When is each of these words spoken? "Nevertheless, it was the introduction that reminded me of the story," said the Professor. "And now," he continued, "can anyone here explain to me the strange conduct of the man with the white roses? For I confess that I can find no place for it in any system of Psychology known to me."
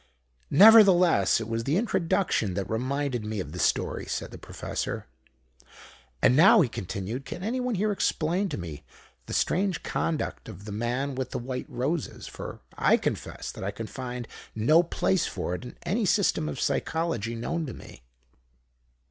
"Nevertheless, 0.49 1.39
it 1.39 1.47
was 1.47 1.63
the 1.63 1.77
introduction 1.77 2.55
that 2.55 2.67
reminded 2.67 3.23
me 3.23 3.39
of 3.39 3.51
the 3.51 3.59
story," 3.59 4.07
said 4.07 4.31
the 4.31 4.39
Professor. 4.39 5.05
"And 6.23 6.35
now," 6.35 6.61
he 6.61 6.69
continued, 6.69 7.23
"can 7.23 7.43
anyone 7.43 7.75
here 7.75 7.91
explain 7.91 8.49
to 8.49 8.57
me 8.57 8.83
the 9.27 9.33
strange 9.33 9.83
conduct 9.83 10.49
of 10.49 10.65
the 10.65 10.71
man 10.71 11.13
with 11.13 11.29
the 11.29 11.37
white 11.37 11.67
roses? 11.69 12.25
For 12.25 12.61
I 12.75 12.97
confess 12.97 13.51
that 13.51 13.63
I 13.63 13.69
can 13.69 13.85
find 13.85 14.27
no 14.55 14.81
place 14.81 15.27
for 15.27 15.53
it 15.53 15.65
in 15.65 15.77
any 15.83 16.05
system 16.05 16.49
of 16.49 16.59
Psychology 16.59 17.35
known 17.35 17.67
to 17.67 17.73
me." 17.75 18.01